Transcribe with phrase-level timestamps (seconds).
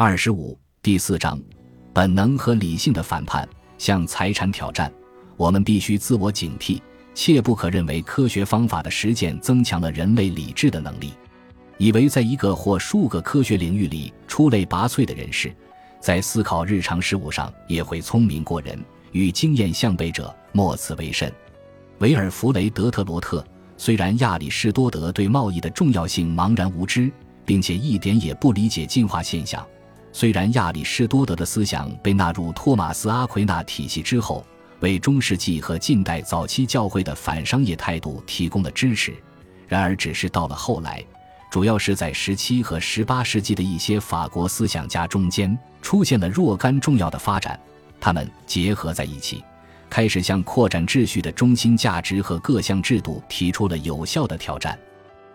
[0.00, 1.36] 二十五第四章，
[1.92, 3.48] 本能和理性的反叛
[3.78, 4.88] 向财产挑战。
[5.36, 6.80] 我们必须自我警惕，
[7.16, 11.14] 切不可认为科学方法的实践增强了人类理智的能力。
[11.78, 15.52] 以为在一个或数个科学领域里出类拔萃的人士，
[15.98, 18.78] 在思考日常事务上也会聪明过人，
[19.10, 21.28] 与经验相悖者莫此为甚。
[21.98, 23.44] 维尔弗雷德特罗特
[23.76, 27.10] 虽然亚里士多德对贸易的重要性茫然无知，
[27.44, 29.66] 并且一点也不理解进化现象，
[30.12, 34.44] 虽然亚里士多德的思想被纳入托马斯阿奎那体系之后，
[34.80, 39.14] 为中世纪和近代早期教会的反商业态度提供了支持，
[39.66, 41.04] 然而只是到了后来，
[41.50, 47.58] 主要是在十七和十八世纪的一些法国思想家中间出现了若干重要的发展，
[48.00, 49.44] 他们结合在一起。
[49.90, 54.78] 开始向扩展秩序的中心价值和各项制度提出了有效的挑战，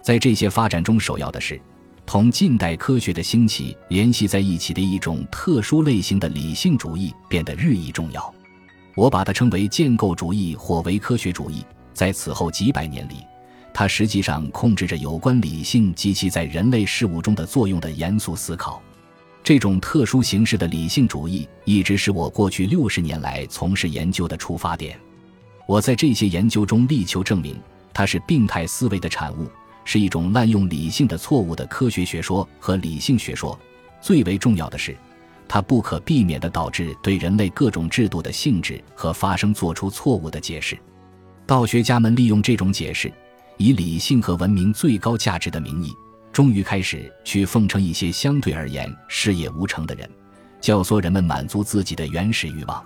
[0.00, 1.60] 在这些发展中，首要的是
[2.08, 8.34] 同近代科学的兴起联系在一起的一种特殊类型的理性主义变得日益重要。
[8.94, 11.62] 我把它称为建构主义或唯科学主义。
[11.92, 13.16] 在此后几百年里，
[13.74, 18.82] 它实际上控制着有关理性及其在人类事物中的作用的严肃思考。
[19.44, 24.98] 这种特殊形式的理性主义一直是我过去六十年来从事研究的出发点。
[25.66, 27.54] 我在这些研究中力求证明，
[27.92, 29.46] 它是病态思维的产物，
[29.90, 33.58] 是一种滥用理性的错误的科学学说和理性学说。
[34.02, 34.94] 最为重要的是，
[35.48, 40.78] 它不可避免地导致对人类各种制度的性质和发生做出错误的解释。
[41.46, 43.10] 道学家们利用这种解释，
[43.56, 45.90] 以理性和文明最高价值的名义。
[46.34, 50.06] 终于开始去奉承一些相对而言事业无成的人，
[50.60, 52.84] 教唆人们满足自己的原始欲望。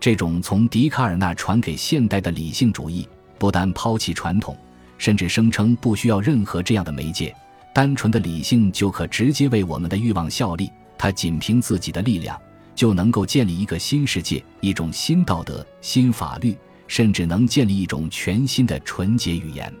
[0.00, 4.58] 这种从笛卡尔那传给现代的理性主义，不但抛弃传统，
[5.02, 7.34] 甚至声称不需要任何这样的媒介，
[7.74, 10.70] 单纯的理性就可直接为我们的欲望效力。
[10.96, 12.40] 他仅凭自己的力量
[12.72, 19.74] 就能够建立一个新世界、一种新道德、新法律，甚至能建立一种全新的纯洁语言。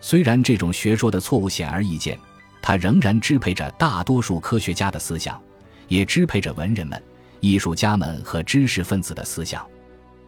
[0.00, 2.16] 虽然这种学说的错误显而易见。
[2.64, 5.42] 它仍然支配着大多数科学家的思想，
[5.88, 7.02] 也支配着文人们、
[7.40, 9.66] 艺术家们和知识分子的思想。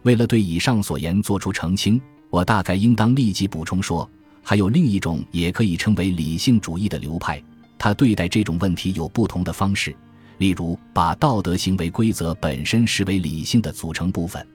[0.01, 4.09] 为了对以上所言做出澄清，我大概应当立即补充说，
[4.47, 7.41] 还有另一种也可以称为理性主义的流派，
[7.79, 9.93] 他对待这种问题有不同的方式。
[10.37, 14.45] 例如，把道德行为规则本身视为理性的组成部分。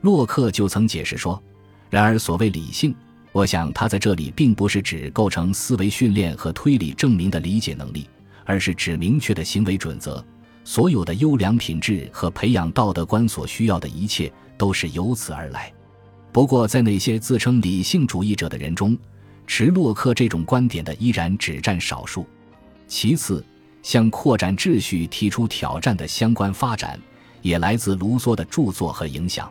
[0.00, 1.40] 洛克就曾解释说
[1.88, 2.92] ：“然而，所谓理性。”
[3.30, 8.08] 我想，他在这里并不是指构成思维训练和推理证明的理解能力，
[8.44, 10.24] 而是指明确的行为准则。
[10.64, 15.72] 所有的优良品质和培养道德观所需要的一切，都是由此而来。
[16.32, 18.96] 不过，在那些自称理性主义者的人中，
[19.48, 22.24] 持洛克这种观点的依然只占少数。
[22.86, 23.44] 其次，
[23.82, 27.00] 向扩展秩序提出挑战的相关发展，
[27.42, 29.50] 也来自卢梭的著作和影响。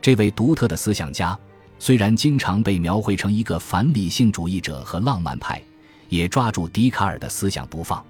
[0.00, 1.38] 这位独特的思想家。
[1.76, 5.60] 虽然经常被描绘成一个反理性主义者和浪漫派，
[6.08, 8.02] 也抓住笛卡尔的思想不放，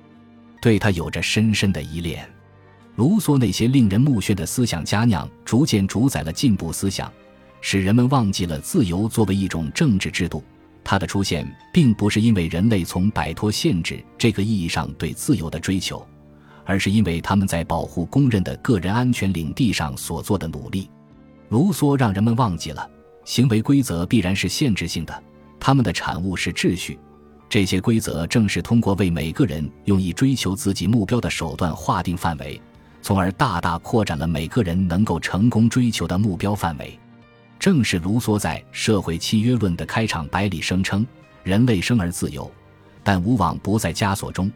[0.60, 2.28] 对他有着深深的依恋。
[2.96, 7.10] 卢梭那些令人目眩的思想佳酿，逐渐主宰了进步思想，
[7.62, 10.44] 使人们忘记了自由作为一种政治制度。
[10.84, 16.06] 它的出现，并不是因为人类从摆脱限制这个意义上对自由的追求，
[16.64, 20.90] 而是因为他们在保护公认的个人安全领地上所做的努力。
[21.48, 22.88] 卢梭让人们忘记了。
[23.24, 25.22] 行为规则必然是限制性的，
[25.58, 26.98] 他们的产物是秩序。
[27.48, 32.60] 这些规则正是通过为每个人用以追求自己目标的手段划定范围，
[33.00, 36.98] 从而大大扩展了每个人能够成功追求的目标范围。
[37.64, 41.06] 正是卢梭在《社会契约论》的开场白里声称
[41.42, 42.52] ：“人类生而自由，
[43.02, 44.52] 但无往不在枷锁中。”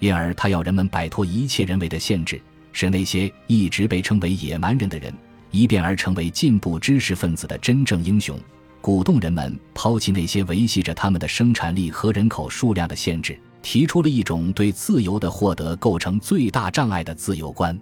[0.00, 2.40] 因而他要人们摆脱一切人为的限制，
[2.72, 5.12] 使那些一直被称为野蛮人的人。
[5.50, 8.40] 一变而成为进步知识分子的真正英雄，
[8.80, 17.78] 鼓动人们抛弃那些维系着他们的生产力和人口数量的限制，提出了一种对自由的获得构成最大障碍的自由观。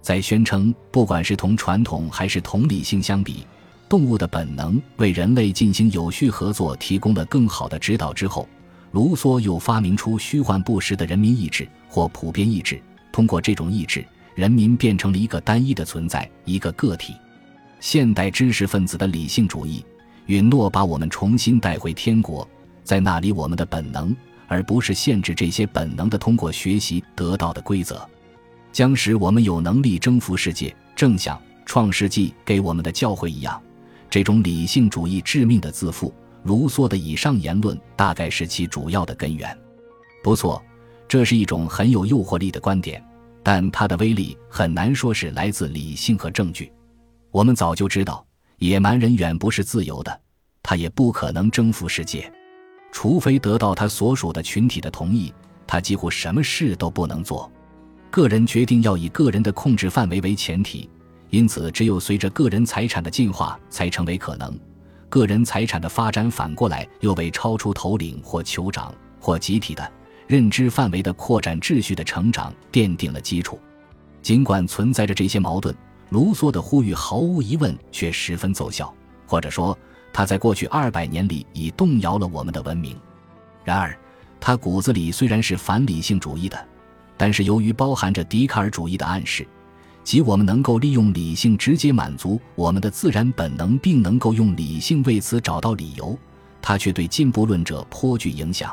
[0.00, 3.46] 在宣称不管是同传统还是同理性相比，
[3.88, 8.48] 动物的本能为人类进行有序合作提供了更好的指导之后，
[8.92, 12.80] 卢梭又发明出虚幻不实的人民意志或普遍意志，
[13.12, 14.04] 通过这种意志。
[14.34, 17.14] 人民变成了一个单一的存在，一个个体。
[17.80, 19.82] 现代知识分子的理性主义
[20.26, 22.46] 允诺把我们重新带回天国，
[22.84, 24.14] 在那里我们的本能，
[24.46, 28.06] 而不是限制这些本能的通过学习得到的规则，
[28.72, 30.74] 将使我们有能力征服世界。
[30.94, 31.34] 正像
[31.64, 33.58] 《创世纪》给我们的教诲一样，
[34.08, 36.12] 这种理性主义致命的自负。
[36.44, 39.56] 卢梭的以上言论大概是其主要的根源。
[40.22, 40.62] 不错，
[41.08, 43.04] 这是一种很有诱惑力的观点。
[43.42, 46.72] 但它的威力很难说是来自理性和证据。
[47.30, 48.26] 我们早就知道，
[48.58, 50.20] 野蛮人远不是自由的，
[50.62, 52.32] 他也不可能征服世界，
[52.90, 55.32] 除非得到他所属的群体的同意，
[55.64, 57.48] 他几乎什么事都不能做。
[58.10, 60.88] 个人决定要以个人的控制范围为前提，
[61.30, 64.58] 因此，只有随着个人财产的进化才成为可能。
[65.08, 69.92] 个人财产的发展反过来又为超出头领或酋长或集体的
[70.26, 73.58] 认知范围的扩展秩序的成长奠定了基础。
[74.20, 75.74] 尽管存在着这些矛盾，
[76.10, 78.92] 卢梭的呼吁毫无疑问却十分奏效，
[79.26, 79.76] 或者说
[80.12, 82.96] 他在过去二百年里已动摇了我们的文明。
[83.64, 83.96] 然而，
[84.40, 86.68] 他骨子里虽然是反理性主义的，
[87.16, 89.46] 但是由于包含着笛卡尔主义的暗示。
[90.06, 96.16] 即我们能够利用理性直接满足我们的自然本能，并能够用理性为此找到理由，
[96.62, 98.72] 他却对进步论者颇具影响。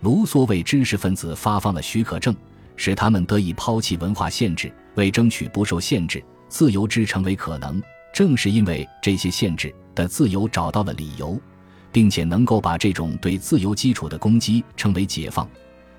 [0.00, 2.36] 卢梭为知识分子发放了许可证，
[2.76, 7.82] 使他们得以抛弃文化限制，为争取不受限制、自由之成为可能。
[8.12, 11.40] 正是因为这些限制的自由找到了理由，
[11.90, 15.48] 并且能够把这种对自由基础的攻击称为解放，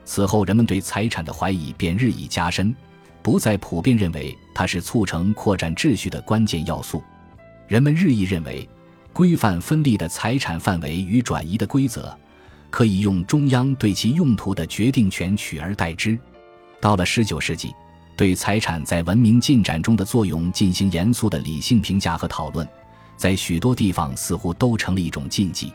[0.05, 2.75] 此后人们对财产的怀疑便日益加深。
[3.21, 7.03] 不再普遍认为它是促成扩展秩序的关键要素，
[7.67, 8.67] 人们日益认为，
[9.13, 12.17] 规范分立的财产范围与转移的规则，
[12.69, 16.17] 可以用中央对其用途的决定权取而代之。
[16.79, 17.73] 到了十九世纪，
[18.15, 22.67] 对财产在文明进展中的作用进行严肃的理性评价和讨论，
[23.17, 25.73] 在许多地方似乎都成了一种禁忌。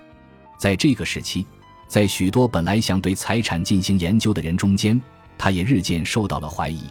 [0.59, 1.47] 在这个时期，
[1.87, 5.01] 在许多本来想对财产进行研究的人中间，
[5.37, 6.85] 它也日渐受到了怀疑。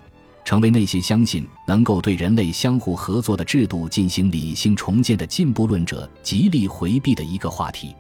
[0.46, 7.96] 成为那些相信能够对人类相互合作的制度进行理性重建的进步论者极力回避的一个话题。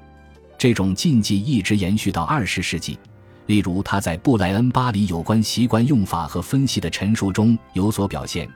[0.57, 2.97] 这种禁忌一直延续到二十世纪。
[3.47, 8.49] 例如，他在布莱恩巴里有关习惯用法和分析的陈述中有所表现。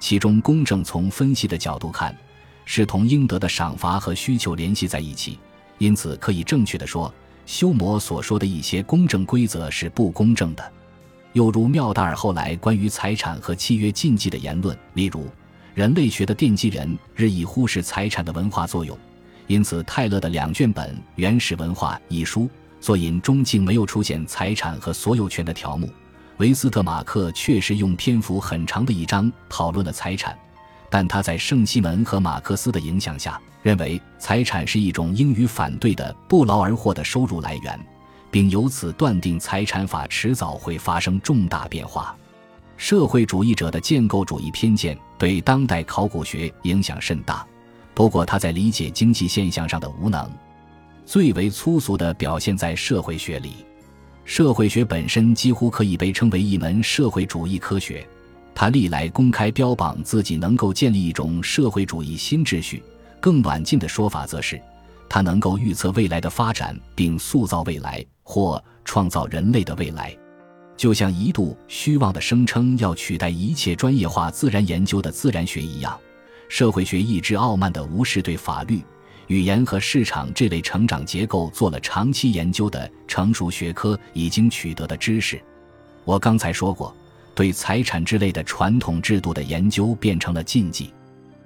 [0.00, 2.12] 其中，公正从分析的角度看，
[2.64, 5.38] 是同应得的赏罚和需求联系在一起。
[5.78, 7.12] 因此，可以正确的说，
[7.46, 10.72] 休谟所说的一些公正规则是不公正的。
[11.32, 15.26] 又如缪达尔后来关于财产和契约禁忌的言论，例如，
[15.74, 18.96] 人类学的奠基人日益忽视财产的文化作用，
[19.46, 22.48] 因此泰勒的两卷本《原始文化》一书
[22.80, 25.88] 所引中竟没有出现财产和所有权的条目。
[26.38, 30.36] 维斯特马克确实用篇幅很长的一章讨论了财产，
[30.90, 37.78] 但他在圣西门和马克思的影响下，认为财产是一种应予反对的不劳而获的收入来源。
[38.32, 42.16] 并由此断定财产法迟早会发生重大变化。
[42.78, 47.46] 社会主义者的建构主义偏见对当代考古学影响甚大，
[47.94, 50.28] 不过他在理解经济现象上的无能，
[51.04, 53.52] 最为粗俗地表现在社会学里。
[54.24, 58.04] 社会学本身几乎可以被称为一门社会主义科学，
[58.54, 62.82] 他历来公开标榜自己能够建立一种社会主义新秩序。
[63.20, 64.60] 更晚近的说法则是。
[65.12, 70.16] 他能够预测未来的发展，并塑造未来或创造人类的未来，
[70.74, 76.00] 就像一度虚妄的声称要取代一切专业化自然研究的自然学一样。
[76.48, 78.82] 社会学一直傲慢地无视对法律、
[79.26, 85.38] 语言和市场这类成长结构做了长期研究的成熟学科已经取得的知识。
[86.04, 86.96] 我刚才说过，
[87.34, 90.90] 对财产之类的传统制度的研究变成了禁忌，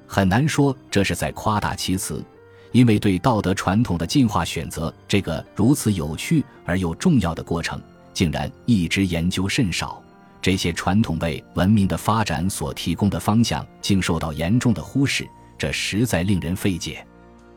[0.06, 2.25] 很难说这是在夸大其词。
[2.76, 7.80] 因为对道德传统的进化选择这个如此有趣而又重要的过程，
[8.12, 10.02] 竟然一直研究甚少。
[10.42, 17.02] 这些传统为文明的发展所提供的方向，竟受到严重的忽视，这实在令人费解。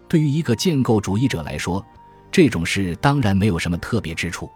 [0.07, 1.85] 对于一个建构主义者来说，
[2.31, 4.49] 这种事当然没有什么特别之处。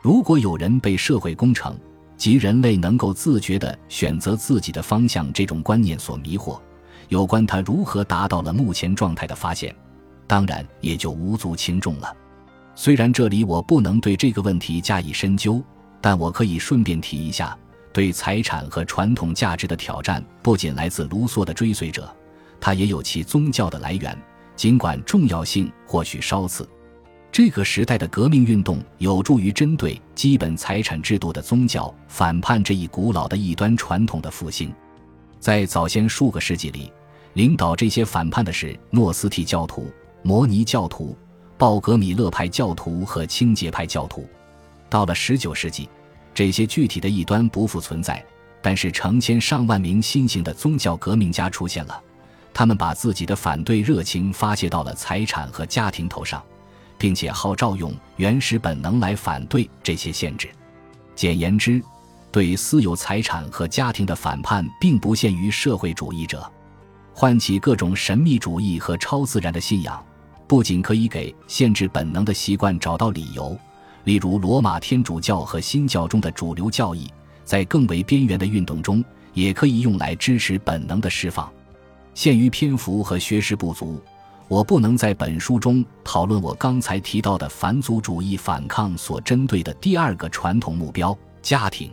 [0.00, 1.78] 如果有人被社会工程
[2.16, 6.58] 及人类能够自觉地选择自己的方向这种观念所迷惑，
[7.10, 9.76] 有关他如何达到了目前状态的发现。
[10.28, 12.16] 当然也就无足轻重了。
[12.76, 15.60] 虽然这里我不能对这个问题加以深究，
[16.00, 17.58] 但我可以顺便提一下，
[17.92, 22.08] 对财产和传统价值的挑战不仅来自卢梭的追随者，
[22.60, 24.16] 他也有其宗教的来源，
[24.54, 26.68] 尽管重要性或许稍次。
[27.32, 34.72] 这个时代的革命运动有助于针对基本财产制度的宗教反叛这一古老的异端传统的复兴。
[35.40, 36.90] 在早先数个世纪里，
[37.34, 39.92] 领导这些反叛的是诺斯替教徒。
[40.22, 41.16] 摩尼教徒、
[41.56, 44.28] 鲍格米勒派教徒和清洁派教徒，
[44.90, 45.88] 到了十九世纪，
[46.34, 48.24] 这些具体的异端不复存在，
[48.60, 52.02] 但是成千上万名新型的宗教革命家出现了，
[52.52, 56.42] 他们把自己的反对热情发泄到了财产和家庭头上，
[56.98, 60.48] 并且号召用原始本能来反对这些限制。
[61.14, 61.82] 简言之，
[62.30, 66.48] 对私有财产和家庭的反叛并不限于社会主义者，
[67.14, 70.04] 唤起各种神秘主义和超自然的信仰，
[70.48, 73.56] 不仅可以给限制本能的习惯找到理由，
[74.04, 77.06] 例如罗马天主教和新教中的主流教义，
[77.44, 81.52] 在更为边缘的运动中，也可以用来支持本能的释放。
[82.14, 84.02] 限于篇幅和学识不足，
[84.48, 91.90] 我不能在本书中讨论我刚才提到的反祖主义反抗所针对的第二个传统目标——家庭。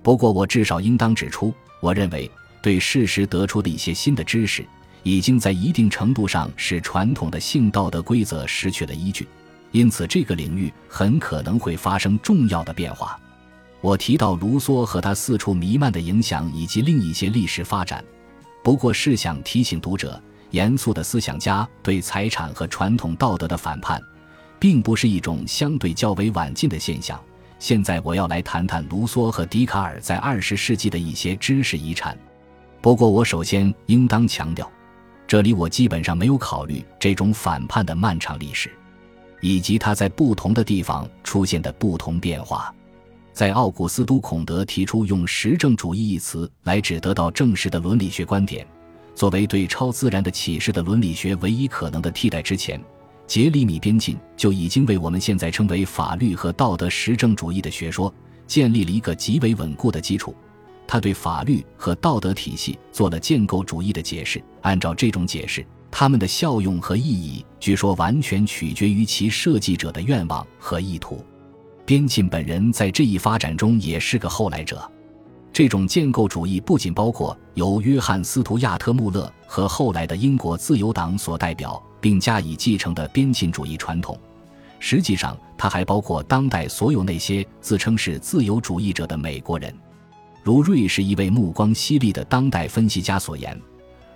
[0.00, 2.30] 不过，我至少应当指出，我认为
[2.62, 4.64] 对事实得出的一些新的知识，
[5.02, 9.26] 已经在一定程度上使传统的性道德规则失去了依据，
[9.72, 13.18] 因此这个领域很可能会发生重要的变化。
[13.80, 18.04] 我提到卢梭和他四处弥漫的影响，以及另一些历史发展。
[18.62, 23.98] 不过，是想提醒读者，严肃的思想家对财产和传统道德的反叛，
[24.58, 27.18] 并不是一种相对较为晚近的现象。
[27.58, 32.18] 现在我要来谈谈卢梭和笛卡尔在二十世纪的一些知识遗产。
[32.82, 34.70] 不过，我首先应当强调，
[35.30, 38.68] 这里我基本上没有考虑这种反叛的漫长历史，
[39.40, 42.74] 以及它在不同的地方出现的不同变化。
[43.32, 48.66] 在奥古斯都·孔德提出用实证主义一词来指得到证实的伦理学观点，
[49.14, 52.82] 作为对超自然的启示的伦理学唯一可能的替代之前。
[53.28, 58.12] 杰里米·边沁就已经为我们现在称为法律和道德实证主义的学说
[58.48, 60.34] 建立了一个极为稳固的基础。
[60.90, 64.42] 他对法律和道德体系做了建构主义的解释。
[64.62, 71.24] 按照这种解释，它们的效用和意义据说完全取决于其设计者的愿望和意图。
[71.86, 74.90] 边沁本人在这一发展中也是个后来者。
[75.52, 81.80] 这种建构主义不仅包括由约翰·斯图亚特·穆勒和后来的英国自由党所代表。
[82.00, 84.18] 并加以继承的边沁主义传统，
[84.78, 89.70] 实际上它还包括当代所有那些自称是自由主义者的美国人。
[90.42, 93.58] 如瑞士一位目光犀利的当代分析家所言：“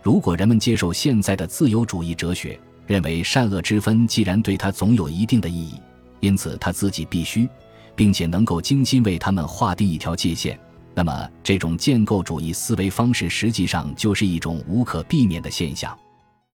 [0.02, 5.74] 如果人们接受现在的自由主义哲学，认为善恶之分既然对他总有一定的意义，
[6.20, 7.48] 因此他自己必须，
[7.94, 10.58] 并且能够精心为他们划定一条界限，
[10.94, 15.96] 那么这种建构主义思维方式实际上就是一种无可避免的现象。”